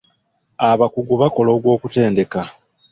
Abakugu 0.69 1.13
bakola 1.21 1.49
ogw'okutendeka. 1.57 2.41